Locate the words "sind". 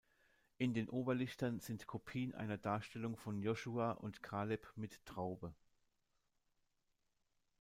1.59-1.85